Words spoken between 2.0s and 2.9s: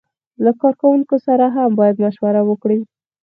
مشوره وکړي.